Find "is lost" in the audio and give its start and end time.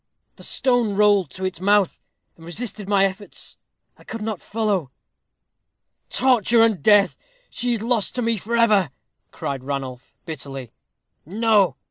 7.73-8.15